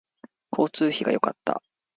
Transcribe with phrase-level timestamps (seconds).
[0.51, 1.61] 交通費が良かった